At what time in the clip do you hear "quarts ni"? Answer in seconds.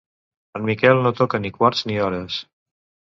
1.59-1.99